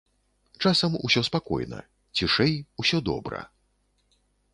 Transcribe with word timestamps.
Часам 0.67 0.95
усё 1.07 1.21
спакойна, 1.27 1.79
цішэй, 2.19 2.53
усё 2.85 2.97
добра. 3.11 3.43